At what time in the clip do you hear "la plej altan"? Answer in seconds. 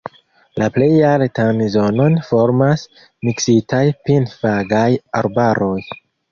0.61-1.61